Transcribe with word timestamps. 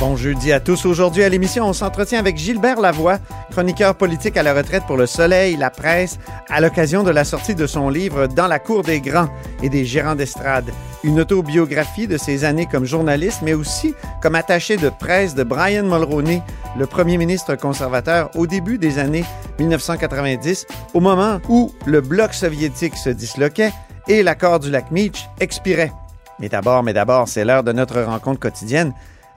Bon 0.00 0.14
jeudi 0.14 0.52
à 0.52 0.60
tous. 0.60 0.86
Aujourd'hui 0.86 1.24
à 1.24 1.28
l'émission, 1.28 1.66
on 1.66 1.72
s'entretient 1.72 2.20
avec 2.20 2.36
Gilbert 2.36 2.80
Lavoie, 2.80 3.18
chroniqueur 3.50 3.96
politique 3.96 4.36
à 4.36 4.44
la 4.44 4.54
retraite 4.54 4.84
pour 4.86 4.96
Le 4.96 5.06
Soleil, 5.06 5.56
la 5.56 5.70
presse, 5.70 6.20
à 6.48 6.60
l'occasion 6.60 7.02
de 7.02 7.10
la 7.10 7.24
sortie 7.24 7.56
de 7.56 7.66
son 7.66 7.90
livre 7.90 8.28
Dans 8.28 8.46
la 8.46 8.60
cour 8.60 8.84
des 8.84 9.00
grands 9.00 9.28
et 9.60 9.68
des 9.68 9.84
gérants 9.84 10.14
d'estrade. 10.14 10.70
Une 11.02 11.18
autobiographie 11.18 12.06
de 12.06 12.16
ses 12.16 12.44
années 12.44 12.68
comme 12.70 12.84
journaliste, 12.84 13.40
mais 13.42 13.54
aussi 13.54 13.92
comme 14.22 14.36
attaché 14.36 14.76
de 14.76 14.88
presse 14.88 15.34
de 15.34 15.42
Brian 15.42 15.82
Mulroney, 15.82 16.42
le 16.78 16.86
premier 16.86 17.18
ministre 17.18 17.56
conservateur 17.56 18.30
au 18.36 18.46
début 18.46 18.78
des 18.78 19.00
années 19.00 19.24
1990, 19.58 20.66
au 20.94 21.00
moment 21.00 21.40
où 21.48 21.72
le 21.86 22.00
bloc 22.00 22.34
soviétique 22.34 22.96
se 22.96 23.10
disloquait 23.10 23.72
et 24.06 24.22
l'accord 24.22 24.60
du 24.60 24.70
lac 24.70 24.92
Meach 24.92 25.28
expirait. 25.40 25.92
Mais 26.38 26.48
d'abord, 26.48 26.84
mais 26.84 26.92
d'abord, 26.92 27.26
c'est 27.26 27.44
l'heure 27.44 27.64
de 27.64 27.72
notre 27.72 28.00
rencontre 28.00 28.38
quotidienne 28.38 28.92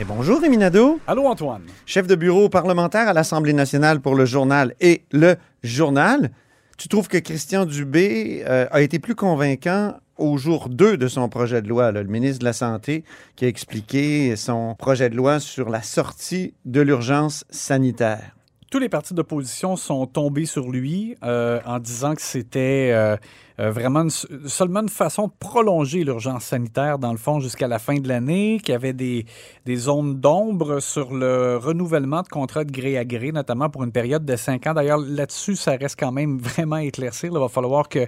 Et 0.00 0.04
bonjour 0.04 0.40
Rémi 0.40 0.56
Nadeau, 0.56 1.00
Allô, 1.06 1.26
Antoine. 1.26 1.64
chef 1.84 2.06
de 2.06 2.14
bureau 2.14 2.48
parlementaire 2.48 3.08
à 3.08 3.12
l'Assemblée 3.12 3.52
nationale 3.52 4.00
pour 4.00 4.14
le 4.14 4.24
journal 4.24 4.74
et 4.80 5.04
le 5.12 5.36
journal. 5.62 6.30
Tu 6.78 6.88
trouves 6.88 7.08
que 7.08 7.18
Christian 7.18 7.66
Dubé 7.66 8.42
euh, 8.46 8.66
a 8.70 8.80
été 8.80 8.98
plus 8.98 9.14
convaincant 9.14 9.94
au 10.16 10.38
jour 10.38 10.70
2 10.70 10.96
de 10.96 11.08
son 11.08 11.28
projet 11.28 11.60
de 11.60 11.68
loi, 11.68 11.92
là, 11.92 12.02
le 12.02 12.08
ministre 12.08 12.38
de 12.38 12.44
la 12.46 12.54
Santé 12.54 13.04
qui 13.36 13.44
a 13.44 13.48
expliqué 13.48 14.34
son 14.36 14.74
projet 14.76 15.10
de 15.10 15.14
loi 15.14 15.40
sur 15.40 15.68
la 15.68 15.82
sortie 15.82 16.54
de 16.64 16.80
l'urgence 16.80 17.44
sanitaire? 17.50 18.34
Tous 18.70 18.78
les 18.78 18.88
partis 18.88 19.12
d'opposition 19.12 19.76
sont 19.76 20.06
tombés 20.06 20.46
sur 20.46 20.70
lui 20.70 21.16
euh, 21.22 21.60
en 21.66 21.78
disant 21.78 22.14
que 22.14 22.22
c'était 22.22 22.90
euh, 22.94 23.18
euh, 23.62 23.70
vraiment 23.70 24.00
une- 24.02 24.10
seulement 24.48 24.80
une 24.80 24.88
façon 24.88 25.28
de 25.28 25.32
prolonger 25.38 26.04
l'urgence 26.04 26.44
sanitaire, 26.44 26.98
dans 26.98 27.12
le 27.12 27.18
fond, 27.18 27.38
jusqu'à 27.40 27.68
la 27.68 27.78
fin 27.78 27.94
de 27.98 28.08
l'année, 28.08 28.58
qu'il 28.62 28.72
y 28.72 28.74
avait 28.74 28.92
des, 28.92 29.24
des 29.64 29.76
zones 29.76 30.20
d'ombre 30.20 30.80
sur 30.80 31.14
le 31.14 31.56
renouvellement 31.56 32.22
de 32.22 32.28
contrats 32.28 32.64
de 32.64 32.72
gré 32.72 32.98
à 32.98 33.04
gré, 33.04 33.30
notamment 33.32 33.70
pour 33.70 33.84
une 33.84 33.92
période 33.92 34.24
de 34.24 34.36
cinq 34.36 34.66
ans. 34.66 34.74
D'ailleurs, 34.74 34.98
là-dessus, 34.98 35.56
ça 35.56 35.72
reste 35.76 35.98
quand 35.98 36.12
même 36.12 36.38
vraiment 36.42 36.78
éclairci. 36.78 37.26
Il 37.26 37.38
va 37.38 37.48
falloir 37.48 37.88
que, 37.88 38.06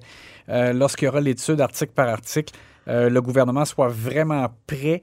euh, 0.48 0.72
lorsqu'il 0.72 1.06
y 1.06 1.08
aura 1.08 1.20
l'étude 1.20 1.60
article 1.60 1.92
par 1.94 2.08
article, 2.08 2.52
euh, 2.88 3.08
le 3.08 3.22
gouvernement 3.22 3.64
soit 3.64 3.88
vraiment 3.88 4.46
prêt 4.66 5.00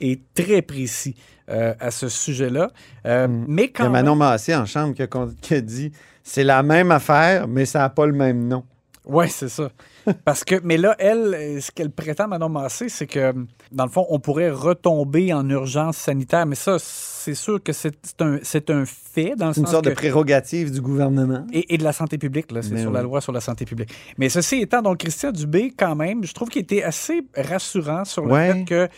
et 0.00 0.20
très 0.34 0.62
précis 0.62 1.14
euh, 1.48 1.74
à 1.78 1.90
ce 1.90 2.08
sujet-là. 2.08 2.70
Euh, 3.06 3.28
Mais 3.46 3.64
Il 3.64 3.68
y 3.68 3.72
quand 3.72 3.84
a 3.84 3.88
Manon 3.90 4.16
Massé 4.16 4.54
en 4.54 4.64
chambre 4.64 4.94
qui 4.94 5.02
a, 5.02 5.08
qui 5.40 5.54
a 5.54 5.60
dit 5.60 5.92
c'est 6.24 6.44
la 6.44 6.62
même 6.62 6.90
affaire, 6.90 7.46
mais 7.46 7.64
ça 7.66 7.80
n'a 7.80 7.88
pas 7.90 8.06
le 8.06 8.12
même 8.12 8.48
nom. 8.48 8.64
Oui, 9.06 9.28
c'est 9.28 9.48
ça. 9.48 9.70
Parce 10.24 10.44
que, 10.44 10.60
mais 10.62 10.76
là, 10.76 10.94
elle, 10.98 11.60
ce 11.60 11.70
qu'elle 11.70 11.90
prétend, 11.90 12.28
Manon 12.28 12.48
Massé, 12.48 12.88
c'est 12.88 13.06
que, 13.06 13.34
dans 13.72 13.84
le 13.84 13.90
fond, 13.90 14.06
on 14.10 14.20
pourrait 14.20 14.50
retomber 14.50 15.32
en 15.32 15.48
urgence 15.48 15.96
sanitaire. 15.96 16.46
Mais 16.46 16.54
ça, 16.54 16.76
c'est 17.24 17.34
sûr 17.34 17.62
que 17.62 17.72
c'est 17.72 17.94
un, 18.20 18.34
un 18.34 18.84
fait, 18.84 19.34
dans 19.36 19.48
le 19.48 19.52
C'est 19.54 19.60
une 19.60 19.66
sens 19.66 19.70
sorte 19.72 19.84
que- 19.84 19.90
de 19.90 19.94
prérogative 19.94 20.70
du 20.72 20.80
gouvernement. 20.80 21.46
et, 21.52 21.74
et 21.74 21.78
de 21.78 21.84
la 21.84 21.92
santé 21.92 22.18
publique, 22.18 22.50
là, 22.52 22.62
c'est 22.62 22.72
Mais 22.74 22.80
sur 22.80 22.90
oui. 22.90 22.96
la 22.96 23.02
loi 23.02 23.20
sur 23.20 23.32
la 23.32 23.40
santé 23.40 23.64
publique. 23.64 23.90
Mais 24.18 24.28
ceci 24.28 24.56
étant, 24.56 24.82
donc 24.82 24.98
Christian 24.98 25.30
Dubé, 25.32 25.72
quand 25.76 25.94
même, 25.94 26.24
je 26.24 26.32
trouve 26.32 26.48
qu'il 26.48 26.62
était 26.62 26.82
assez 26.82 27.22
rassurant 27.36 28.04
sur 28.04 28.24
le 28.24 28.32
Ouais. 28.32 28.52
fait 28.52 28.64
que 28.64 28.88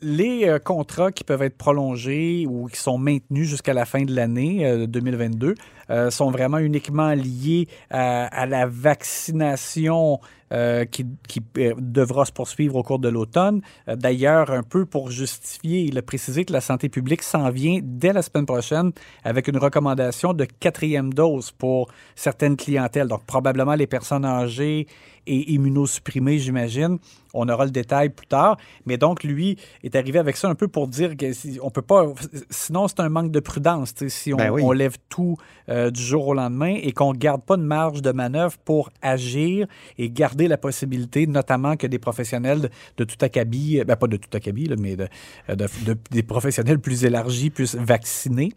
les 0.00 0.44
euh, 0.48 0.58
contrats 0.58 1.12
qui 1.12 1.22
peuvent 1.24 1.42
être 1.42 1.58
prolongés 1.58 2.46
ou 2.48 2.66
qui 2.68 2.78
sont 2.80 2.96
maintenus 2.98 3.48
jusqu'à 3.48 3.74
la 3.74 3.84
fin 3.84 4.04
de 4.04 4.14
l'année 4.14 4.64
euh, 4.66 4.86
2022 4.86 5.54
euh, 5.90 6.10
sont 6.10 6.30
vraiment 6.30 6.58
uniquement 6.58 7.12
liés 7.12 7.68
à, 7.90 8.26
à 8.26 8.46
la 8.46 8.66
vaccination 8.66 10.20
euh, 10.52 10.84
qui, 10.84 11.04
qui, 11.28 11.42
euh, 11.58 11.74
devra 11.78 12.24
se 12.24 12.30
poursuivre 12.32 12.76
au 12.76 12.82
cours 12.84 13.00
de 13.00 13.08
l'automne. 13.08 13.62
Euh, 13.88 13.96
D'ailleurs, 13.96 14.50
un 14.52 14.62
peu 14.62 14.86
pour 14.86 15.10
justifier, 15.10 15.80
il 15.82 15.98
a 15.98 16.02
précisé 16.02 16.44
que 16.44 16.52
la 16.52 16.60
santé 16.60 16.88
publique 16.88 17.22
s'en 17.24 17.50
vient 17.50 17.65
dès 17.82 18.12
la 18.12 18.22
semaine 18.22 18.46
prochaine 18.46 18.92
avec 19.24 19.48
une 19.48 19.58
recommandation 19.58 20.32
de 20.32 20.44
quatrième 20.44 21.12
dose 21.12 21.50
pour 21.50 21.88
certaines 22.14 22.56
clientèles. 22.56 23.08
Donc, 23.08 23.24
probablement 23.26 23.74
les 23.74 23.86
personnes 23.86 24.24
âgées 24.24 24.86
et 25.26 25.52
immunosupprimées, 25.52 26.38
j'imagine. 26.38 26.98
On 27.34 27.48
aura 27.50 27.66
le 27.66 27.70
détail 27.70 28.08
plus 28.10 28.26
tard. 28.26 28.56
Mais 28.86 28.96
donc, 28.96 29.22
lui 29.22 29.58
est 29.84 29.94
arrivé 29.94 30.18
avec 30.18 30.36
ça 30.38 30.48
un 30.48 30.54
peu 30.54 30.68
pour 30.68 30.88
dire 30.88 31.16
que 31.16 31.32
si- 31.34 31.58
on 31.62 31.70
peut 31.70 31.82
pas. 31.82 32.06
Sinon, 32.48 32.88
c'est 32.88 33.00
un 33.00 33.08
manque 33.10 33.30
de 33.30 33.40
prudence. 33.40 33.92
Si 34.08 34.32
on, 34.32 34.36
Ben 34.38 34.50
oui. 34.50 34.62
on 34.64 34.72
lève 34.72 34.96
tout 35.10 35.36
euh, 35.68 35.90
du 35.90 36.00
jour 36.00 36.28
au 36.28 36.34
lendemain 36.34 36.76
et 36.80 36.92
qu'on 36.92 37.12
ne 37.12 37.18
garde 37.18 37.42
pas 37.42 37.56
de 37.58 37.62
marge 37.62 38.00
de 38.00 38.10
manœuvre 38.12 38.56
pour 38.64 38.90
agir 39.02 39.66
et 39.98 40.08
garder 40.10 40.48
la 40.48 40.56
possibilité, 40.56 41.26
notamment 41.26 41.76
que 41.76 41.86
des 41.86 41.98
professionnels 41.98 42.60
de, 42.62 42.70
de 42.98 43.04
tout 43.04 43.16
acabit, 43.20 43.82
ben 43.86 43.96
pas 43.96 44.06
de 44.06 44.16
tout 44.16 44.30
acabit, 44.34 44.66
là, 44.66 44.76
mais 44.78 44.96
de, 44.96 45.08
de- 45.48 45.68
de- 45.84 45.96
des 46.10 46.22
professionnels 46.22 46.78
plus 46.78 47.04
élargis 47.04 47.50
puissent 47.50 47.74
vacciner 47.74 48.52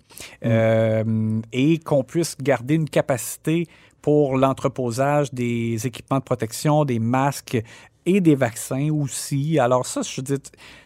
euh, 0.45 1.41
et 1.51 1.79
qu'on 1.79 2.03
puisse 2.03 2.37
garder 2.41 2.75
une 2.75 2.89
capacité 2.89 3.67
pour 4.01 4.37
l'entreposage 4.37 5.33
des 5.33 5.85
équipements 5.85 6.19
de 6.19 6.23
protection, 6.23 6.85
des 6.85 6.99
masques 6.99 7.61
et 8.05 8.21
des 8.21 8.35
vaccins 8.35 8.89
aussi. 8.91 9.59
Alors 9.59 9.85
ça, 9.85 10.01
je 10.01 10.21
dis, 10.21 10.35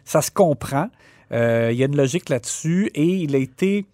ça 0.03 0.22
se 0.22 0.31
comprend. 0.31 0.90
Euh, 1.31 1.69
il 1.72 1.78
y 1.78 1.84
a 1.84 1.85
une 1.85 1.97
logique 1.97 2.29
là-dessus 2.29 2.91
et 2.94 3.06
il 3.06 3.35
a 3.35 3.40
été 3.40 3.85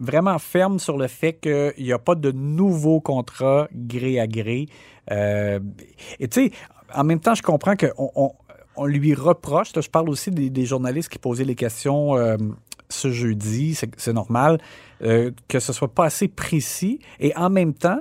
vraiment 0.00 0.38
ferme 0.38 0.78
sur 0.78 0.98
le 0.98 1.06
fait 1.06 1.34
qu'il 1.34 1.72
n'y 1.78 1.92
a 1.92 1.98
pas 1.98 2.14
de 2.14 2.32
nouveaux 2.32 3.00
contrats 3.00 3.68
gré 3.72 4.18
à 4.18 4.26
gré. 4.26 4.66
Euh, 5.10 5.60
et 6.18 6.28
tu 6.28 6.48
sais, 6.48 6.52
en 6.94 7.04
même 7.04 7.20
temps, 7.20 7.34
je 7.34 7.42
comprends 7.42 7.74
qu'on 7.76 8.32
on, 8.76 8.86
lui 8.86 9.14
reproche, 9.14 9.68
je 9.74 9.88
parle 9.88 10.08
aussi 10.10 10.30
des, 10.30 10.66
journalistes 10.66 11.08
qui 11.08 11.18
posaient 11.18 11.44
les 11.44 11.54
questions 11.54 12.16
euh, 12.16 12.36
ce 12.88 13.10
jeudi, 13.10 13.78
c'est 13.96 14.12
normal, 14.12 14.58
que 15.00 15.58
ce 15.58 15.72
soit 15.72 15.92
pas 15.92 16.04
assez 16.04 16.28
précis. 16.28 16.98
Et 17.18 17.34
en 17.36 17.50
même 17.50 17.72
temps, 17.72 18.00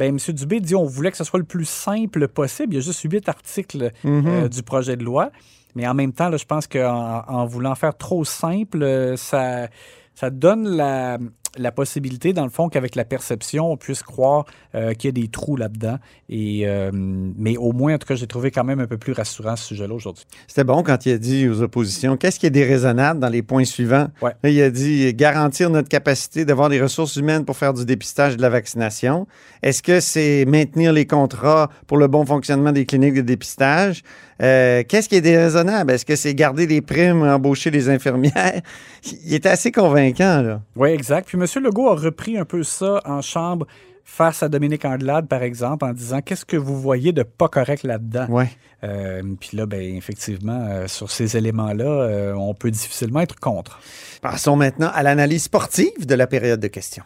ben, 0.00 0.16
M. 0.16 0.34
Dubé 0.34 0.60
dit 0.60 0.74
on 0.74 0.86
voulait 0.86 1.10
que 1.10 1.18
ce 1.18 1.24
soit 1.24 1.38
le 1.38 1.44
plus 1.44 1.68
simple 1.68 2.26
possible. 2.26 2.72
Il 2.72 2.76
y 2.76 2.78
a 2.78 2.82
juste 2.82 3.02
huit 3.02 3.28
articles 3.28 3.92
euh, 4.06 4.48
du 4.48 4.62
projet 4.62 4.96
de 4.96 5.04
loi. 5.04 5.30
Mais 5.74 5.86
en 5.86 5.92
même 5.92 6.14
temps, 6.14 6.30
là, 6.30 6.38
je 6.38 6.46
pense 6.46 6.66
qu'en 6.66 7.22
en 7.28 7.44
voulant 7.44 7.74
faire 7.74 7.94
trop 7.94 8.24
simple, 8.24 8.82
euh, 8.82 9.18
ça, 9.18 9.68
ça 10.14 10.30
donne 10.30 10.66
la, 10.66 11.18
la 11.56 11.72
possibilité, 11.72 12.32
dans 12.32 12.44
le 12.44 12.50
fond, 12.50 12.68
qu'avec 12.68 12.94
la 12.94 13.04
perception, 13.04 13.72
on 13.72 13.76
puisse 13.76 14.02
croire 14.02 14.44
euh, 14.74 14.92
qu'il 14.94 15.08
y 15.08 15.10
a 15.10 15.22
des 15.22 15.28
trous 15.28 15.56
là-dedans. 15.56 15.98
Et, 16.28 16.62
euh, 16.64 16.90
mais 16.92 17.56
au 17.56 17.72
moins, 17.72 17.94
en 17.94 17.98
tout 17.98 18.06
cas, 18.06 18.14
j'ai 18.14 18.26
trouvé 18.26 18.50
quand 18.50 18.64
même 18.64 18.80
un 18.80 18.86
peu 18.86 18.98
plus 18.98 19.12
rassurant 19.12 19.56
ce 19.56 19.66
sujet-là 19.66 19.94
aujourd'hui. 19.94 20.24
C'était 20.46 20.64
bon 20.64 20.82
quand 20.82 21.06
il 21.06 21.12
a 21.12 21.18
dit 21.18 21.48
aux 21.48 21.62
oppositions 21.62 22.16
qu'est-ce 22.16 22.38
qui 22.38 22.46
est 22.46 22.50
déraisonnable 22.50 23.20
dans 23.20 23.28
les 23.28 23.42
points 23.42 23.64
suivants? 23.64 24.08
Ouais. 24.22 24.32
Là, 24.42 24.50
il 24.50 24.62
a 24.62 24.70
dit 24.70 25.12
garantir 25.14 25.70
notre 25.70 25.88
capacité 25.88 26.44
d'avoir 26.44 26.68
des 26.68 26.80
ressources 26.80 27.16
humaines 27.16 27.44
pour 27.44 27.56
faire 27.56 27.74
du 27.74 27.84
dépistage 27.84 28.34
et 28.34 28.36
de 28.36 28.42
la 28.42 28.48
vaccination. 28.48 29.26
Est-ce 29.62 29.82
que 29.82 30.00
c'est 30.00 30.44
maintenir 30.46 30.92
les 30.92 31.06
contrats 31.06 31.70
pour 31.86 31.98
le 31.98 32.06
bon 32.06 32.24
fonctionnement 32.24 32.72
des 32.72 32.86
cliniques 32.86 33.14
de 33.14 33.22
dépistage? 33.22 34.02
Euh, 34.40 34.82
qu'est-ce 34.88 35.08
qui 35.08 35.16
est 35.16 35.20
déraisonnable? 35.20 35.92
Est-ce 35.92 36.04
que 36.04 36.16
c'est 36.16 36.34
garder 36.34 36.66
les 36.66 36.80
primes, 36.80 37.22
embaucher 37.22 37.70
les 37.70 37.88
infirmières? 37.88 38.62
Il 39.24 39.34
était 39.34 39.48
assez 39.48 39.70
convaincant, 39.72 40.42
là. 40.42 40.62
Oui, 40.76 40.90
exact. 40.90 41.28
Puis 41.28 41.38
M. 41.38 41.46
Legault 41.62 41.88
a 41.88 41.94
repris 41.94 42.38
un 42.38 42.44
peu 42.44 42.62
ça 42.62 43.00
en 43.04 43.20
chambre 43.20 43.66
face 44.10 44.42
à 44.42 44.48
Dominique 44.48 44.84
Anglade, 44.84 45.28
par 45.28 45.42
exemple, 45.42 45.84
en 45.84 45.92
disant 45.92 46.20
qu'est-ce 46.20 46.44
que 46.44 46.56
vous 46.56 46.80
voyez 46.80 47.12
de 47.12 47.22
pas 47.22 47.48
correct 47.48 47.84
là-dedans? 47.84 48.26
Ouais. 48.28 48.48
Euh, 48.82 49.22
puis 49.38 49.56
là, 49.56 49.66
ben, 49.66 49.80
effectivement, 49.80 50.66
euh, 50.68 50.86
sur 50.88 51.10
ces 51.10 51.36
éléments-là, 51.36 51.84
euh, 51.84 52.34
on 52.34 52.54
peut 52.54 52.70
difficilement 52.70 53.20
être 53.20 53.38
contre. 53.38 53.80
Passons 54.22 54.56
maintenant 54.56 54.90
à 54.92 55.02
l'analyse 55.02 55.44
sportive 55.44 56.06
de 56.06 56.14
la 56.14 56.26
période 56.26 56.60
de 56.60 56.68
questions. 56.68 57.04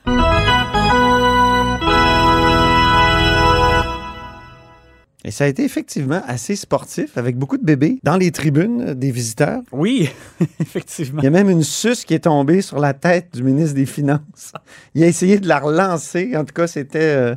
Et 5.26 5.30
ça 5.30 5.44
a 5.44 5.46
été 5.46 5.64
effectivement 5.64 6.20
assez 6.26 6.54
sportif, 6.54 7.16
avec 7.16 7.36
beaucoup 7.36 7.56
de 7.56 7.64
bébés 7.64 7.98
dans 8.02 8.16
les 8.18 8.30
tribunes 8.30 8.92
des 8.92 9.10
visiteurs. 9.10 9.62
Oui, 9.72 10.10
effectivement. 10.60 11.22
Il 11.22 11.24
y 11.24 11.28
a 11.28 11.30
même 11.30 11.48
une 11.48 11.62
suce 11.62 12.04
qui 12.04 12.12
est 12.12 12.24
tombée 12.24 12.60
sur 12.60 12.78
la 12.78 12.92
tête 12.92 13.34
du 13.34 13.42
ministre 13.42 13.74
des 13.74 13.86
Finances. 13.86 14.52
Il 14.94 15.02
a 15.02 15.06
essayé 15.06 15.38
de 15.38 15.48
la 15.48 15.58
relancer. 15.60 16.36
En 16.36 16.44
tout 16.44 16.52
cas, 16.52 16.66
c'était... 16.66 16.98
euh, 17.00 17.34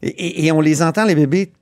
et- 0.00 0.50
on 0.52 0.60
les 0.62 0.82
entend, 0.82 1.04
les 1.04 1.14
bébés, 1.14 1.52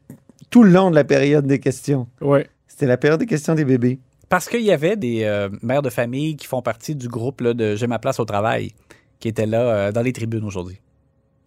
tout 0.51 0.63
le 0.63 0.71
long 0.71 0.91
de 0.91 0.95
la 0.95 1.03
période 1.05 1.47
des 1.47 1.59
questions. 1.59 2.07
Ouais. 2.21 2.47
C'était 2.69 2.87
la 2.87 2.97
période 2.97 3.19
des 3.19 3.27
questions 3.27 3.55
des 3.57 3.65
bébés. 3.65 3.99
Parce 4.29 4.49
qu'il 4.49 4.63
y 4.63 4.71
avait 4.73 4.97
des 4.97 5.25
euh, 5.25 5.49
mères 5.63 5.83
de 5.83 5.91
famille 5.91 6.37
qui 6.37 6.47
font 6.47 6.63
partie 6.63 6.95
du 6.95 7.09
groupe 7.09 7.41
là, 7.41 7.55
de 7.55 7.75
J'ai 7.75 7.87
ma 7.89 7.99
place 7.99 8.21
au 8.21 8.25
travail 8.25 8.73
qui 9.19 9.29
étaient 9.29 9.47
là 9.47 9.61
euh, 9.63 9.93
dans 9.93 10.03
les 10.03 10.13
tribunes 10.13 10.45
aujourd'hui. 10.45 10.81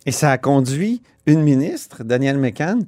Et 0.05 0.11
ça 0.11 0.31
a 0.31 0.37
conduit 0.37 1.01
une 1.25 1.41
ministre, 1.41 2.03
Danielle 2.03 2.37
McCann, 2.37 2.85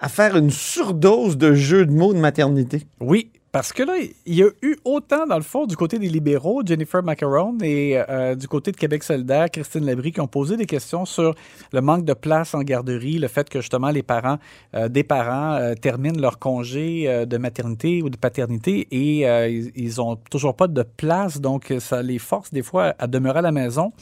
à 0.00 0.08
faire 0.08 0.36
une 0.36 0.50
surdose 0.50 1.36
de 1.38 1.54
jeux 1.54 1.86
de 1.86 1.92
mots 1.92 2.12
de 2.14 2.18
maternité. 2.18 2.82
Oui, 3.00 3.30
parce 3.52 3.72
que 3.72 3.84
là, 3.84 3.94
il 4.26 4.34
y 4.34 4.42
a 4.42 4.48
eu 4.62 4.76
autant, 4.84 5.26
dans 5.28 5.36
le 5.36 5.42
fond, 5.42 5.64
du 5.66 5.76
côté 5.76 6.00
des 6.00 6.08
libéraux, 6.08 6.62
Jennifer 6.66 7.02
Macaron, 7.04 7.56
et 7.62 7.96
euh, 8.10 8.34
du 8.34 8.48
côté 8.48 8.72
de 8.72 8.76
Québec 8.76 9.04
solidaire, 9.04 9.48
Christine 9.50 9.86
Labrie, 9.86 10.10
qui 10.10 10.20
ont 10.20 10.26
posé 10.26 10.56
des 10.56 10.66
questions 10.66 11.04
sur 11.04 11.34
le 11.72 11.80
manque 11.80 12.04
de 12.04 12.14
place 12.14 12.52
en 12.54 12.62
garderie, 12.62 13.18
le 13.18 13.28
fait 13.28 13.48
que 13.48 13.60
justement 13.60 13.90
les 13.90 14.02
parents, 14.02 14.38
euh, 14.74 14.88
des 14.88 15.04
parents 15.04 15.52
euh, 15.54 15.74
terminent 15.74 16.20
leur 16.20 16.40
congé 16.40 17.24
de 17.26 17.36
maternité 17.38 18.02
ou 18.02 18.10
de 18.10 18.16
paternité 18.16 18.88
et 18.90 19.20
ils- 19.20 19.70
ils 19.76 20.00
ont 20.00 20.16
toujours 20.16 20.56
pas 20.56 20.66
de 20.66 20.82
place, 20.82 21.40
donc 21.40 21.72
ça 21.78 22.02
les 22.02 22.18
force 22.18 22.52
des 22.52 22.62
fois 22.62 22.94
à 22.98 23.06
demeurer 23.06 23.38
à 23.38 23.42
la 23.42 23.52
maison. 23.52 23.92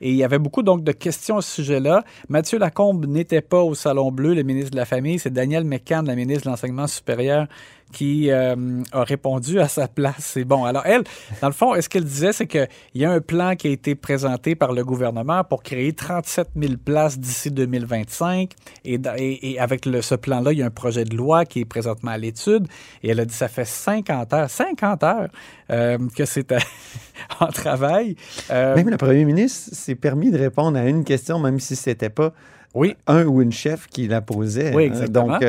Et 0.00 0.10
il 0.10 0.16
y 0.16 0.24
avait 0.24 0.38
beaucoup 0.38 0.62
donc 0.62 0.82
de 0.82 0.92
questions 0.92 1.38
à 1.38 1.42
ce 1.42 1.62
sujet-là. 1.62 2.04
Mathieu 2.28 2.58
Lacombe 2.58 3.06
n'était 3.06 3.42
pas 3.42 3.62
au 3.62 3.74
Salon 3.74 4.10
Bleu, 4.10 4.34
le 4.34 4.42
ministre 4.42 4.70
de 4.70 4.76
la 4.76 4.86
Famille. 4.86 5.18
C'est 5.18 5.32
Daniel 5.32 5.64
McCann, 5.64 6.06
la 6.06 6.14
ministre 6.14 6.44
de 6.44 6.50
l'Enseignement 6.50 6.86
supérieur, 6.86 7.46
qui 7.92 8.30
euh, 8.30 8.54
a 8.92 9.02
répondu 9.04 9.58
à 9.60 9.68
sa 9.68 9.88
place. 9.88 10.14
C'est 10.18 10.44
bon. 10.44 10.64
Alors, 10.64 10.82
elle, 10.86 11.02
dans 11.42 11.48
le 11.48 11.52
fond, 11.54 11.74
ce 11.80 11.88
qu'elle 11.88 12.04
disait, 12.04 12.32
c'est 12.32 12.46
qu'il 12.46 12.68
y 12.94 13.04
a 13.04 13.10
un 13.10 13.20
plan 13.20 13.56
qui 13.56 13.68
a 13.68 13.70
été 13.70 13.94
présenté 13.94 14.54
par 14.54 14.72
le 14.72 14.84
gouvernement 14.84 15.42
pour 15.44 15.62
créer 15.62 15.92
37 15.92 16.48
000 16.56 16.74
places 16.84 17.18
d'ici 17.18 17.50
2025. 17.50 18.52
Et, 18.84 18.94
et- 19.16 19.50
et 19.52 19.58
avec 19.60 19.86
le- 19.86 20.02
ce 20.02 20.14
plan-là, 20.14 20.52
il 20.52 20.58
y 20.58 20.62
a 20.62 20.66
un 20.66 20.70
projet 20.70 21.04
de 21.04 21.16
loi 21.16 21.44
qui 21.44 21.60
est 21.60 21.64
présentement 21.64 22.12
à 22.12 22.18
l'étude. 22.18 22.66
Et 23.02 23.10
elle 23.10 23.20
a 23.20 23.24
dit 23.24 23.34
ça 23.34 23.48
fait 23.48 23.64
50 23.66 24.32
heures, 24.32 24.50
50 24.50 25.02
heures 25.02 25.28
euh, 25.70 25.98
que 26.16 26.24
c'est 26.24 26.52
en 27.40 27.46
travail. 27.48 28.16
Euh, 28.50 28.76
Même 28.76 28.88
le 28.90 28.96
premier 28.96 29.24
ministre 29.24 29.74
s'est 29.74 29.94
permis 29.94 30.30
de 30.30 30.38
répondre 30.38 30.78
à 30.78 30.84
une 30.88 31.04
question, 31.04 31.38
même 31.38 31.60
si 31.60 31.76
c'était 31.76 32.08
pas 32.10 32.32
oui. 32.74 32.96
un 33.06 33.24
ou 33.26 33.42
une 33.42 33.52
chef 33.52 33.86
qui 33.88 34.06
la 34.08 34.20
posait. 34.20 34.72
Oui, 34.74 34.84
hein. 34.84 34.86
exactement. 34.86 35.26
Donc, 35.38 35.42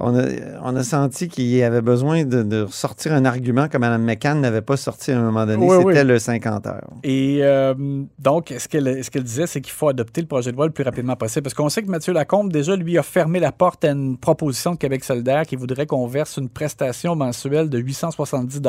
on, 0.00 0.18
a, 0.18 0.24
on 0.62 0.76
a 0.76 0.82
senti 0.82 1.28
qu'il 1.28 1.62
avait 1.62 1.82
besoin 1.82 2.24
de, 2.24 2.42
de 2.42 2.66
sortir 2.70 3.12
un 3.12 3.24
argument 3.24 3.68
que 3.68 3.78
Mme 3.78 4.02
McCann 4.02 4.40
n'avait 4.40 4.62
pas 4.62 4.76
sorti 4.76 5.12
à 5.12 5.18
un 5.18 5.22
moment 5.22 5.46
donné. 5.46 5.64
Oui, 5.64 5.76
C'était 5.78 6.02
oui. 6.02 6.08
le 6.08 6.18
50 6.18 6.66
heures. 6.66 6.90
Et 7.02 7.40
euh, 7.42 7.74
donc, 8.18 8.54
ce 8.56 8.68
qu'elle 8.68 9.02
ce 9.04 9.10
qu'elle 9.10 9.24
disait, 9.24 9.46
c'est 9.46 9.60
qu'il 9.60 9.72
faut 9.72 9.88
adopter 9.88 10.20
le 10.20 10.26
projet 10.26 10.52
de 10.52 10.56
loi 10.56 10.66
le 10.66 10.72
plus 10.72 10.84
rapidement 10.84 11.16
possible. 11.16 11.42
Parce 11.42 11.54
qu'on 11.54 11.68
sait 11.68 11.82
que 11.82 11.90
Mathieu 11.90 12.12
Lacombe, 12.12 12.52
déjà, 12.52 12.76
lui, 12.76 12.98
a 12.98 13.02
fermé 13.02 13.40
la 13.40 13.52
porte 13.52 13.84
à 13.84 13.90
une 13.90 14.16
proposition 14.16 14.72
de 14.72 14.76
Québec 14.76 15.04
solidaire 15.04 15.42
qui 15.46 15.56
voudrait 15.56 15.86
qu'on 15.86 16.06
verse 16.06 16.36
une 16.36 16.48
prestation 16.48 17.16
mensuelle 17.16 17.68
de 17.68 17.78
870 17.78 18.60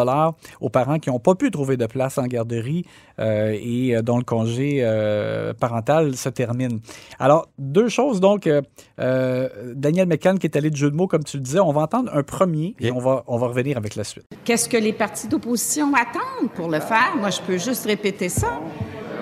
aux 0.60 0.70
parents 0.70 1.00
qui 1.00 1.10
n'ont 1.10 1.20
pas 1.20 1.36
pu 1.36 1.52
trouver 1.52 1.78
de 1.78 1.86
place 1.86 2.18
en 2.18 2.26
garderie 2.26 2.86
euh, 3.20 3.58
et 3.60 3.96
euh, 3.96 4.02
dont 4.02 4.18
le 4.18 4.24
congé 4.24 4.80
euh, 4.82 5.54
parental 5.54 6.16
se 6.16 6.30
termine. 6.30 6.80
Alors, 7.20 7.48
deux 7.58 7.90
choses. 7.90 8.20
Donc, 8.20 8.50
Daniel 8.98 10.08
McCann 10.08 10.40
qui 10.40 10.48
est 10.48 10.56
allé 10.56 10.70
de 10.70 10.76
jeu 10.76 10.90
de 10.90 10.96
mots, 10.96 11.08
comme 11.08 11.21
tu 11.24 11.38
le 11.38 11.44
disais, 11.44 11.60
on 11.60 11.72
va 11.72 11.82
entendre 11.82 12.12
un 12.14 12.24
premier 12.24 12.76
et 12.80 12.92
on 12.92 13.00
va, 13.00 13.24
on 13.28 13.38
va 13.38 13.48
revenir 13.48 13.78
avec 13.78 13.96
la 13.96 14.04
suite. 14.04 14.26
Qu'est-ce 14.44 14.70
que 14.70 14.78
les 14.78 14.94
partis 14.94 15.28
d'opposition 15.28 15.94
attendent 15.94 16.52
pour 16.56 16.68
le 16.68 16.80
faire? 16.80 17.14
Moi, 17.18 17.30
je 17.30 17.42
peux 17.42 17.58
juste 17.58 17.86
répéter 17.86 18.30
ça. 18.30 18.60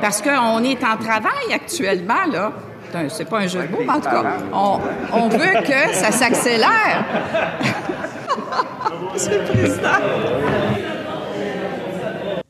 Parce 0.02 0.22
qu'on 0.22 0.64
est 0.64 0.84
en 0.84 0.98
travail 0.98 1.54
actuellement, 1.54 2.26
là. 2.32 2.54
C'est 3.10 3.30
pas 3.30 3.40
un 3.40 3.48
jeu 3.48 3.62
de 3.62 3.68
mots, 3.72 3.80
mais 3.82 3.90
en 3.90 4.00
tout 4.00 4.10
cas, 4.10 4.38
on, 4.52 4.80
on 5.14 5.30
veut 5.30 5.62
que 5.64 5.94
ça 5.94 6.12
s'accélère. 6.12 7.04
Monsieur 9.14 9.40
le 9.40 9.46
Président. 9.46 9.90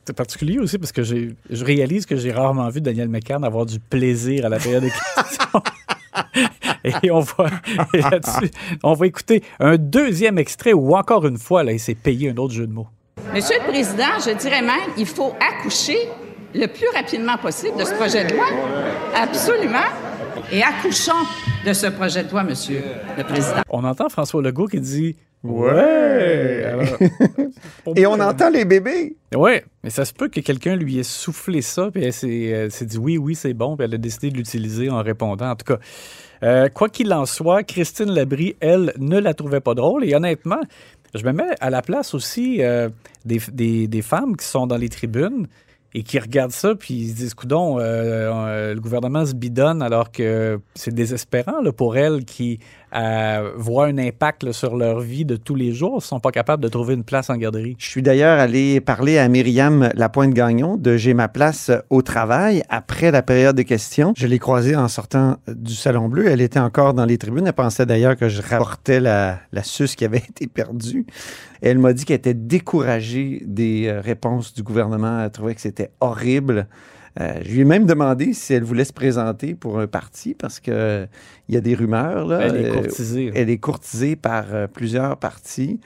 C'est 0.06 0.16
particulier 0.16 0.60
aussi 0.60 0.78
parce 0.78 0.92
que 0.92 1.04
je 1.04 1.66
réalise 1.66 2.06
que 2.06 2.16
j'ai 2.16 2.32
rarement 2.32 2.70
vu 2.70 2.82
Daniel 2.82 3.10
McCann 3.10 3.44
avoir 3.44 3.66
du 3.66 3.80
plaisir 3.80 4.46
à 4.46 4.50
la 4.50 4.58
période 4.58 4.84
des 4.84 4.92
questions. 4.92 5.62
Et 7.04 7.12
on 7.12 7.20
va, 7.20 7.46
et 7.94 8.02
on 8.84 8.94
va 8.94 9.08
écouter 9.08 9.44
un 9.60 9.78
deuxième 9.78 10.38
extrait 10.38 10.74
où 10.74 10.96
encore 10.96 11.26
une 11.26 11.38
fois, 11.38 11.64
là, 11.64 11.72
il 11.72 11.80
s'est 11.80 11.96
payé 11.96 12.30
un 12.30 12.38
autre 12.38 12.54
jeu 12.54 12.68
de 12.68 12.74
mots. 12.74 12.88
Monsieur 13.34 13.58
le 13.60 13.68
Président, 13.68 14.18
je 14.26 14.36
dirais 14.38 14.62
même, 14.62 14.94
il 14.98 15.06
faut 15.06 15.34
accoucher 15.40 15.98
le 16.56 16.66
plus 16.68 16.88
rapidement 16.96 17.38
possible 17.38 17.78
de 17.78 17.86
ce 17.86 17.94
projet 17.94 18.26
de 18.26 18.34
loi. 18.34 18.46
Absolument. 19.16 19.86
Et 20.52 20.64
accouchons 20.64 21.12
de 21.66 21.74
ce 21.74 21.88
projet 21.88 22.24
de 22.24 22.32
loi, 22.32 22.44
Monsieur 22.44 22.82
le 23.18 23.24
Président. 23.24 23.62
On 23.70 23.84
entend 23.84 24.10
François 24.10 24.42
Legault 24.42 24.68
qui 24.68 24.80
dit 24.80 25.16
Ouais! 25.44 26.64
Alors, 26.66 26.86
Et 27.96 28.06
on 28.06 28.20
entend 28.20 28.50
les 28.50 28.66
bébés. 28.66 29.16
Oui, 29.36 29.62
mais 29.84 29.90
ça 29.90 30.04
se 30.06 30.14
peut 30.14 30.28
que 30.28 30.42
quelqu'un 30.42 30.76
lui 30.76 31.00
ait 31.00 31.04
soufflé 31.04 31.62
ça, 31.62 31.90
puis 31.92 32.04
elle 32.04 32.14
s'est 32.14 32.44
elle 32.46 32.72
s'est 32.72 32.86
dit 32.86 32.98
oui, 32.98 33.18
oui, 33.18 33.36
c'est 33.36 33.54
bon, 33.54 33.78
puis 33.78 33.86
elle 33.86 33.94
a 33.94 33.98
décidé 33.98 34.32
de 34.32 34.38
l'utiliser 34.38 34.90
en 34.90 35.02
répondant. 35.02 35.52
En 35.52 35.56
tout 35.56 35.74
cas, 35.74 35.80
euh, 36.44 36.70
quoi 36.70 36.90
qu'il 36.90 37.12
en 37.14 37.26
soit, 37.26 37.64
Christine 37.64 38.12
Labrie, 38.12 38.56
elle, 38.60 38.94
ne 38.98 39.20
la 39.20 39.34
trouvait 39.34 39.60
pas 39.60 39.74
drôle. 39.74 40.06
Et 40.06 40.16
honnêtement, 40.16 40.62
je 41.14 41.24
me 41.26 41.32
mets 41.32 41.56
à 41.60 41.70
la 41.70 41.82
place 41.82 42.14
aussi 42.14 42.62
euh, 42.62 42.90
des, 43.26 43.40
des- 43.88 44.02
femmes 44.02 44.36
qui 44.38 44.46
sont 44.46 44.68
dans 44.68 44.78
les 44.78 44.90
tribunes 44.90 45.48
et 45.94 46.04
qui 46.04 46.20
regardent 46.20 46.52
ça, 46.52 46.76
puis 46.76 46.94
ils 46.94 47.10
se 47.10 47.16
disent, 47.16 47.34
coudon, 47.34 47.78
le 47.80 48.80
gouvernement 48.80 49.26
se 49.26 49.34
bidonne 49.34 49.82
alors 49.82 50.12
que 50.12 50.60
c'est 50.76 50.94
désespérant 50.94 51.62
là, 51.62 51.72
pour 51.72 51.98
elles 51.98 52.26
qui 52.26 52.60
euh, 52.96 53.52
voient 53.56 53.86
un 53.86 53.98
impact 53.98 54.52
sur 54.52 54.76
leur 54.76 55.00
vie 55.00 55.26
de 55.26 55.36
tous 55.36 55.56
les 55.56 55.74
jours, 55.74 56.02
sont 56.02 56.20
pas 56.20 56.32
capables 56.32 56.64
de 56.64 56.70
trouver 56.70 56.94
une 56.94 57.04
place 57.04 57.30
en 57.30 57.38
garderie. 57.38 57.76
Je 57.78 57.88
suis 57.88 58.02
d'ailleurs 58.02 58.40
allé 58.40 58.82
parler 58.82 59.18
à 59.18 59.28
Myriam 59.28 59.90
Lapointe-Gagnon 59.94 60.78
de 60.78 60.98
J'ai 60.98 61.14
ma 61.14 61.28
place 61.28 61.72
au 61.90 62.02
travail 62.02 62.64
après 62.70 63.12
la 63.12 63.22
période 63.22 63.56
de 63.56 63.62
questions. 63.62 64.14
Je 64.18 64.28
l'ai 64.28 64.40
croisée 64.40 64.76
en 64.76 64.88
sortant 64.88 65.38
du 65.48 65.74
Salon 65.74 66.10
Bleu. 66.10 66.28
Elle 66.28 66.42
était 66.42 66.60
encore 66.60 66.94
dans 66.94 67.06
les 67.06 67.18
tribunes. 67.18 67.48
Elle 67.48 67.54
pensait 67.54 67.86
d'ailleurs 67.86 68.16
que 68.16 68.30
je 68.30 68.42
rapportais 68.42 69.00
la, 69.00 69.40
la 69.52 69.64
suce 69.64 69.96
qui 69.96 70.06
avait 70.06 70.18
été 70.30 70.48
perdue. 70.48 71.06
Elle 71.62 71.78
m'a 71.78 71.94
dit 71.94 72.06
qu'elle 72.06 72.18
était 72.18 72.34
découragée 72.34 73.44
des 73.46 73.88
euh, 73.88 74.02
réponses 74.02 74.54
du 74.54 74.64
gouvernement. 74.64 75.24
Elle 75.24 75.32
trouvait 75.32 75.56
que 75.56 75.62
c'était 75.62 75.92
horrible. 76.00 76.68
Euh, 77.20 77.34
je 77.44 77.52
lui 77.52 77.62
ai 77.62 77.66
même 77.66 77.86
demandé 77.86 78.34
si 78.34 78.54
elle 78.54 78.64
voulait 78.64 78.86
se 78.86 78.94
présenter 78.94 79.56
pour 79.56 79.80
un 79.80 79.88
parti 79.88 80.36
parce 80.36 80.60
que 80.60 80.72
euh, 80.72 81.06
y 81.50 81.58
a 81.58 81.62
des 81.62 81.74
rumeurs. 81.76 82.26
Là, 82.28 82.42
Elle 82.42 82.56
est 82.58 82.70
Euh, 82.70 82.74
courtisée. 82.82 83.32
elle 83.36 83.50
est 83.50 83.58
courtisée 83.58 84.16
par 84.16 84.46
plusieurs 84.74 85.18
partis. 85.18 85.80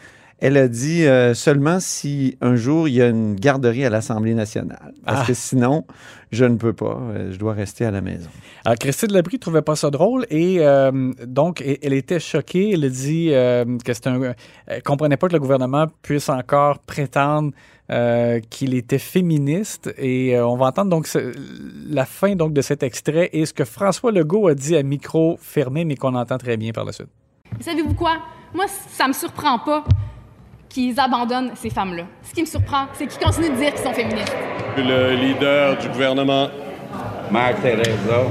Elle 0.45 0.57
a 0.57 0.67
dit 0.67 1.05
euh, 1.05 1.33
seulement 1.33 1.79
si 1.79 2.37
un 2.41 2.55
jour 2.57 2.89
il 2.89 2.95
y 2.95 3.01
a 3.01 3.07
une 3.07 3.33
garderie 3.35 3.85
à 3.85 3.89
l'Assemblée 3.89 4.33
nationale. 4.33 4.93
Parce 5.05 5.21
Ah. 5.21 5.25
que 5.25 5.33
sinon, 5.33 5.85
je 6.33 6.43
ne 6.43 6.57
peux 6.57 6.73
pas. 6.73 6.97
Euh, 6.99 7.31
je 7.31 7.37
dois 7.39 7.53
rester 7.53 7.85
à 7.85 7.91
la 7.91 8.01
maison. 8.01 8.29
Alors, 8.65 8.77
Christine 8.77 9.13
Labrie 9.13 9.39
trouvait 9.39 9.61
pas 9.61 9.77
ça 9.77 9.89
drôle 9.89 10.25
et 10.29 10.57
euh, 10.59 11.13
donc 11.25 11.61
elle 11.81 11.93
était 11.93 12.19
choquée. 12.19 12.71
Elle 12.73 12.83
a 12.83 12.89
dit 12.89 13.29
euh, 13.31 13.63
que 13.85 13.93
c'était 13.93 14.09
un, 14.09 14.33
elle 14.67 14.83
comprenait 14.83 15.15
pas 15.15 15.29
que 15.29 15.33
le 15.33 15.39
gouvernement 15.39 15.87
puisse 16.01 16.27
encore 16.27 16.79
prétendre 16.79 17.51
euh, 17.89 18.41
qu'il 18.49 18.73
était 18.73 18.99
féministe 18.99 19.93
et 19.97 20.35
euh, 20.35 20.45
on 20.45 20.57
va 20.57 20.65
entendre 20.67 20.89
donc 20.89 21.07
ce- 21.07 21.31
la 21.89 22.03
fin 22.05 22.35
donc 22.35 22.51
de 22.51 22.61
cet 22.61 22.83
extrait 22.83 23.29
et 23.31 23.45
ce 23.45 23.53
que 23.53 23.63
François 23.63 24.11
Legault 24.11 24.49
a 24.49 24.55
dit 24.55 24.75
à 24.75 24.83
micro 24.83 25.37
fermé 25.39 25.85
mais 25.85 25.95
qu'on 25.95 26.15
entend 26.15 26.37
très 26.37 26.57
bien 26.57 26.73
par 26.73 26.83
la 26.83 26.91
suite. 26.91 27.07
Savez-vous 27.61 27.93
quoi? 27.93 28.17
Moi, 28.53 28.65
ça 28.67 29.07
me 29.07 29.13
surprend 29.13 29.57
pas 29.59 29.83
qu'ils 30.73 30.99
abandonnent 30.99 31.51
ces 31.55 31.69
femmes-là. 31.69 32.03
Ce 32.23 32.33
qui 32.33 32.41
me 32.41 32.47
surprend, 32.47 32.85
c'est 32.93 33.05
qu'ils 33.07 33.23
continuent 33.23 33.51
de 33.51 33.55
dire 33.57 33.73
qu'ils 33.73 33.83
sont 33.83 33.93
féministes. 33.93 34.35
Le 34.77 35.15
leader 35.15 35.77
du 35.77 35.87
gouvernement. 35.89 36.49
Mère 37.31 37.55
Teresa. 37.61 38.23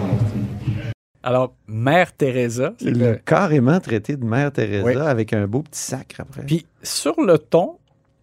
Alors 1.22 1.54
Mère 1.68 2.12
Teresa, 2.16 2.72
c'est 2.78 2.86
Il 2.86 2.98
le- 2.98 3.12
l'a 3.12 3.16
carrément 3.16 3.78
traité 3.78 4.16
de 4.16 4.24
Mère 4.24 4.50
Teresa 4.52 4.84
Oui. 4.84 4.96
avec 4.96 5.32
un 5.32 5.46
beau 5.46 5.62
petit 5.62 5.80
sacre 5.80 6.16
après. 6.20 6.42
Puis 6.44 6.66
sur 6.82 7.20
le 7.20 7.38
ton 7.38 7.78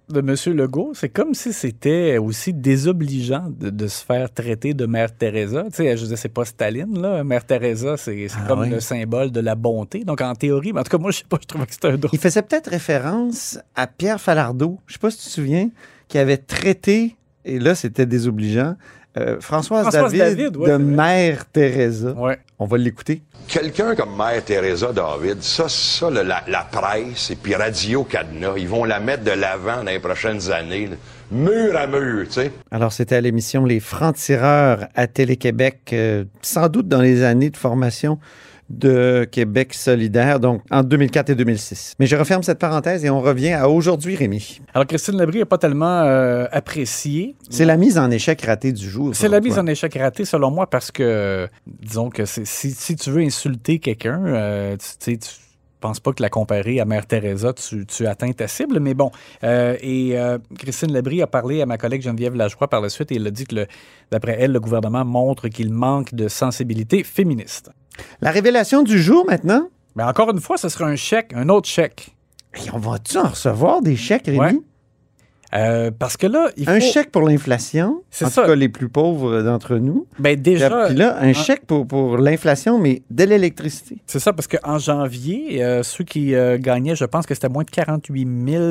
de 0.10 0.20
M. 0.20 0.36
Legault, 0.58 0.92
c'est 0.94 1.10
comme 1.10 1.34
si 1.34 1.54
c'était 1.54 2.18
aussi 2.18 2.54
désobligeant 2.54 3.46
de, 3.50 3.70
de 3.70 3.88
se 3.88 4.04
faire 4.04 4.32
traiter 4.34 4.74
de 4.74 4.86
Mère 4.86 5.16
Teresa. 5.16 5.64
Tu 5.66 5.78
sais, 5.84 5.98
je 5.98 6.06
dire, 6.06 6.18
c'est 6.18 6.30
pas 6.30 6.46
Staline, 6.46 7.00
là. 7.00 7.24
Mère 7.24 7.46
Teresa, 7.46 7.96
c'est 7.98 8.28
Ah 8.36 8.46
comme 8.48 8.62
oui. 8.62 8.70
le 8.70 8.80
symbole 8.80 9.32
de 9.32 9.40
la 9.40 9.56
bonté. 9.56 10.04
Donc, 10.04 10.22
en 10.22 10.34
théorie, 10.36 10.74
mais 10.74 10.80
en 10.80 10.84
tout 10.84 10.92
cas, 10.92 10.98
moi, 10.98 11.12
je 11.12 11.20
sais 11.20 11.26
pas, 11.30 11.38
je 11.42 11.48
trouvais 11.48 11.66
que 11.66 11.74
c'était 11.74 11.90
un 11.90 11.98
drôle. 11.98 12.10
Il 12.14 12.20
faisait 12.20 12.42
peut-être 12.42 12.70
référence 12.70 13.60
à 13.76 13.88
Pierre 13.88 14.20
Falardeau. 14.20 14.80
Je 14.88 14.92
ne 14.92 14.94
sais 14.94 15.00
pas 15.00 15.12
si 15.12 15.18
tu 15.20 15.26
te 15.26 15.30
souviens, 15.30 15.70
qui 16.08 16.18
avait 16.18 16.38
traité, 16.38 17.16
et 17.46 17.60
là 17.60 17.76
c'était 17.76 18.06
désobligeant, 18.06 18.76
euh, 19.18 19.40
Françoise, 19.40 19.84
Françoise 19.88 20.12
David, 20.14 20.38
David, 20.54 20.58
ouais, 20.58 20.70
de. 20.72 20.78
Mère 20.78 21.46
Teresa. 21.46 22.14
Ouais. 22.14 22.40
On 22.62 22.66
va 22.66 22.78
l'écouter. 22.78 23.22
Quelqu'un 23.48 23.96
comme 23.96 24.18
Mère 24.18 24.44
Teresa 24.44 24.92
David, 24.92 25.42
ça, 25.42 25.70
ça, 25.70 26.10
la, 26.10 26.44
la 26.46 26.68
presse 26.70 27.32
et 27.32 27.38
puis 27.38 27.56
Radio 27.56 28.04
Cadenas, 28.04 28.58
ils 28.58 28.68
vont 28.68 28.84
la 28.84 29.00
mettre 29.00 29.24
de 29.24 29.32
l'avant 29.32 29.78
dans 29.78 29.92
les 29.92 30.00
prochaines 30.00 30.52
années, 30.52 30.88
là, 30.88 30.96
mur 31.32 31.78
à 31.78 31.88
mur, 31.88 32.26
tu 32.28 32.34
sais. 32.34 32.52
Alors, 32.70 32.92
c'était 32.92 33.16
à 33.16 33.22
l'émission 33.22 33.64
Les 33.64 33.80
Francs-Tireurs 33.80 34.90
à 34.94 35.08
Télé-Québec, 35.08 35.92
euh, 35.94 36.26
sans 36.42 36.68
doute 36.68 36.90
dans 36.90 37.02
les 37.02 37.24
années 37.24 37.50
de 37.50 37.56
formation 37.56 38.20
de 38.70 39.28
Québec 39.32 39.74
solidaire, 39.74 40.40
donc 40.40 40.62
en 40.70 40.84
2004 40.84 41.32
et 41.32 41.36
2006. 41.36 41.96
Mais 42.00 42.06
je 42.06 42.16
referme 42.16 42.44
cette 42.44 42.60
parenthèse 42.60 43.04
et 43.04 43.10
on 43.10 43.20
revient 43.22 43.54
à 43.54 43.68
aujourd'hui, 43.70 44.16
Rémi. 44.16 44.62
Alors, 44.74 44.86
Christine 44.86 45.18
Labrie 45.18 45.40
n'est 45.40 45.46
pas 45.46 45.58
tellement 45.58 46.02
euh, 46.04 46.46
appréciée. 46.52 47.36
C'est 47.50 47.66
la 47.66 47.78
mise 47.78 47.98
en 47.98 48.12
échec 48.12 48.42
ratée 48.42 48.72
du 48.72 48.88
jour. 48.88 49.16
C'est 49.16 49.28
la 49.28 49.40
mise 49.42 49.58
en 49.58 49.66
échec 49.66 49.94
ratée, 49.96 50.26
selon 50.26 50.52
moi, 50.52 50.70
parce 50.70 50.92
que, 50.92 51.48
disons 51.66 52.10
que 52.10 52.26
c'est- 52.26 52.46
si, 52.46 52.72
si 52.72 52.96
tu 52.96 53.10
veux 53.10 53.22
insulter 53.22 53.80
quelqu'un, 53.80 54.24
euh, 54.26 54.78
tu 55.04 55.18
tu 55.18 55.30
penses 55.82 56.02
pas 56.02 56.12
que 56.12 56.22
la 56.22 56.30
comparer 56.30 56.82
à 56.82 56.86
Mère 56.86 57.08
Teresa, 57.08 57.54
tu, 57.54 57.86
tu 57.86 58.06
atteins 58.06 58.34
ta 58.34 58.50
cible, 58.50 58.82
mais 58.82 58.94
bon. 58.94 59.12
Euh, 59.46 59.78
et 59.82 60.20
euh, 60.20 60.38
Christine 60.58 60.92
Labrie 60.92 61.22
a 61.22 61.28
parlé 61.28 61.62
à 61.62 61.66
ma 61.66 61.78
collègue 61.78 62.02
Geneviève 62.02 62.36
Lajoie 62.36 62.68
par 62.68 62.82
la 62.82 62.90
suite 62.90 63.14
et 63.14 63.16
elle 63.16 63.26
a 63.28 63.32
dit 63.32 63.46
que, 63.46 63.66
d'après 64.12 64.36
elle, 64.40 64.52
le 64.52 64.60
gouvernement 64.60 65.06
montre 65.06 65.48
qu'il 65.48 65.72
manque 65.72 66.14
de 66.14 66.28
sensibilité 66.28 67.06
féministe. 67.06 67.72
La 68.22 68.32
révélation 68.32 68.84
du 68.84 69.02
jour 69.02 69.26
maintenant? 69.28 69.68
Mais 69.96 70.04
encore 70.04 70.30
une 70.32 70.40
fois, 70.40 70.58
ce 70.58 70.70
sera 70.70 70.86
un 70.86 70.96
chèque, 70.96 71.34
un 71.36 71.50
autre 71.50 71.68
chèque. 71.68 72.16
Et 72.56 72.70
on 72.74 72.78
va-tu 72.78 73.18
en 73.18 73.28
recevoir 73.30 73.82
des 73.82 73.96
chèques, 73.96 74.26
Rémi? 74.28 74.40
Ouais. 74.40 74.60
Euh, 75.56 75.90
parce 75.98 76.16
que 76.16 76.28
là, 76.28 76.50
il 76.58 76.66
faut... 76.66 76.72
Un 76.72 76.80
chèque 76.80 77.12
pour 77.12 77.24
l'inflation, 77.24 78.04
C'est 78.12 78.26
en 78.26 78.30
ça. 78.30 78.44
tout 78.44 78.50
cas 78.50 78.56
les 78.56 78.70
plus 78.70 78.88
pauvres 78.88 79.42
d'entre 79.42 79.78
nous. 79.78 80.06
Ben 80.20 80.40
déjà, 80.40 80.86
Puis 80.86 80.96
là, 80.96 81.18
un 81.20 81.34
chèque 81.34 81.66
pour, 81.66 81.88
pour 81.88 82.18
l'inflation, 82.18 82.78
mais 82.78 83.02
de 83.10 83.24
l'électricité. 83.24 83.98
C'est 84.06 84.20
ça, 84.20 84.32
parce 84.32 84.48
qu'en 84.48 84.78
janvier, 84.78 85.64
euh, 85.64 85.82
ceux 85.82 86.04
qui 86.04 86.36
euh, 86.36 86.60
gagnaient, 86.60 86.96
je 86.96 87.06
pense 87.06 87.26
que 87.26 87.34
c'était 87.34 87.50
moins 87.50 87.64
de 87.64 87.72
48 87.72 88.28
000, 88.48 88.64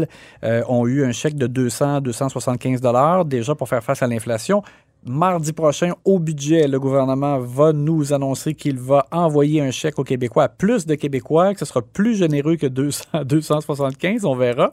euh, 0.45 0.63
ont 0.69 0.87
eu 0.87 1.05
un 1.05 1.11
chèque 1.11 1.35
de 1.35 1.49
200, 1.49 2.01
275 2.01 2.81
dollars 2.81 3.25
déjà 3.25 3.57
pour 3.57 3.69
faire 3.69 3.83
face 3.83 4.01
à 4.03 4.07
l'inflation. 4.07 4.63
Mardi 5.07 5.53
prochain, 5.53 5.95
au 6.05 6.19
budget, 6.19 6.67
le 6.67 6.81
gouvernement 6.81 7.39
va 7.39 7.73
nous 7.73 8.13
annoncer 8.13 8.55
qu'il 8.55 8.79
va 8.79 9.07
envoyer 9.13 9.61
un 9.61 9.71
chèque 9.71 9.99
aux 9.99 10.05
Québécois 10.05 10.45
à 10.45 10.49
plus 10.49 10.87
de 10.87 10.95
Québécois, 10.97 11.55
que 11.55 11.61
ce 11.61 11.67
sera 11.67 11.83
plus 11.83 12.17
généreux 12.17 12.57
que 12.57 12.67
200, 12.67 13.25
275, 13.25 14.25
on 14.25 14.35
verra. 14.35 14.73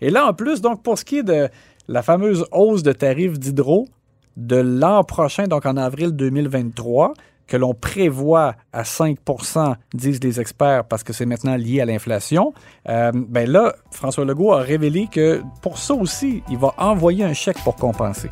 Et 0.00 0.10
là, 0.10 0.26
en 0.26 0.32
plus, 0.32 0.60
donc, 0.60 0.82
pour 0.82 0.98
ce 0.98 1.04
qui 1.04 1.18
est 1.18 1.22
de 1.22 1.48
la 1.88 2.02
fameuse 2.02 2.46
hausse 2.52 2.82
de 2.82 2.92
tarifs 2.92 3.38
d'hydro 3.38 3.88
de 4.36 4.56
l'an 4.56 5.04
prochain, 5.04 5.44
donc 5.44 5.66
en 5.66 5.76
avril 5.76 6.12
2023, 6.12 7.14
que 7.46 7.56
l'on 7.56 7.74
prévoit 7.74 8.54
à 8.72 8.82
5% 8.82 9.74
disent 9.92 10.22
les 10.22 10.40
experts, 10.40 10.84
parce 10.84 11.02
que 11.04 11.12
c'est 11.12 11.26
maintenant 11.26 11.56
lié 11.56 11.80
à 11.80 11.84
l'inflation, 11.84 12.54
euh, 12.88 13.12
ben 13.14 13.50
là, 13.50 13.74
François 13.90 14.24
Legault 14.24 14.52
a 14.52 14.60
révélé 14.60 15.08
que 15.10 15.42
pour 15.62 15.78
ça 15.78 15.94
aussi, 15.94 16.42
il 16.50 16.58
va 16.58 16.74
envoyer 16.78 17.24
un 17.24 17.34
chèque 17.34 17.58
pour 17.62 17.76
compenser. 17.76 18.30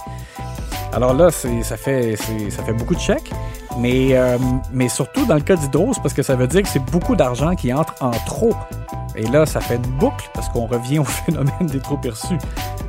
Alors 0.93 1.15
là, 1.15 1.31
ça 1.31 1.77
fait, 1.77 2.17
c'est- 2.17 2.51
ça 2.51 2.63
fait 2.63 2.73
beaucoup 2.75 2.95
de 2.95 3.01
chèques, 3.01 3.31
mais, 3.79 4.09
euh, 4.13 4.37
mais 4.73 4.89
surtout 4.89 5.25
dans 5.27 5.35
le 5.37 5.41
cas 5.41 5.57
d'Hydro, 5.57 5.93
c'est 5.95 6.03
parce 6.03 6.15
que 6.15 6.23
ça 6.23 6.35
veut 6.37 6.47
dire 6.47 6.63
que 6.63 6.69
c'est 6.69 6.85
beaucoup 6.91 7.17
d'argent 7.17 7.55
qui 7.55 7.73
entre 7.73 7.95
en 8.01 8.11
trop. 8.27 8.53
Et 9.17 9.27
là, 9.27 9.45
ça 9.47 9.61
fait 9.61 9.77
une 9.77 9.83
boucle 9.99 10.29
parce 10.35 10.49
qu'on 10.51 10.67
revient 10.67 10.99
au 10.99 11.05
phénomène 11.27 11.67
des 11.67 11.81
trop 11.81 11.97
perçus. 11.97 12.37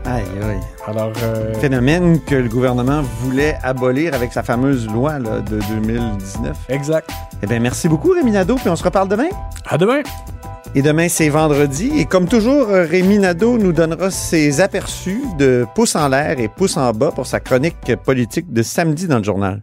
Aïe, 0.06 0.24
aïe. 0.42 0.60
Alors, 0.86 1.14
euh, 1.24 1.54
Phénomène 1.56 2.20
que 2.26 2.36
le 2.36 2.50
gouvernement 2.50 3.02
voulait 3.22 3.58
abolir 3.64 4.14
avec 4.14 4.34
sa 4.34 4.44
fameuse 4.44 4.88
loi 4.90 5.18
là, 5.20 5.40
de 5.40 5.60
2019. 5.70 6.58
exact. 6.68 7.10
Eh 7.42 7.48
bien, 7.48 7.60
merci 7.60 7.88
beaucoup, 7.88 8.12
Rémi 8.12 8.32
Nadeau, 8.32 8.56
puis 8.56 8.68
on 8.70 8.76
se 8.76 8.84
reparle 8.84 9.08
demain. 9.08 9.30
À 9.66 9.78
demain! 9.78 10.02
Et 10.76 10.82
demain, 10.82 11.08
c'est 11.08 11.30
vendredi. 11.30 11.92
Et 11.96 12.06
comme 12.06 12.28
toujours, 12.28 12.68
Rémi 12.68 13.20
Nadeau 13.20 13.60
nous 13.60 13.74
donnera 13.74 14.10
ses 14.10 14.60
aperçus 14.60 15.22
de 15.38 15.68
pouce 15.76 15.96
en 15.96 16.08
l'air 16.08 16.40
et 16.40 16.48
pouce 16.48 16.78
en 16.78 16.92
bas 16.94 17.12
pour 17.12 17.28
sa 17.28 17.40
chronique 17.40 17.96
politique 18.04 18.52
de 18.52 18.64
samedi 18.64 19.06
dans 19.08 19.20
le 19.20 19.24
journal. 19.24 19.62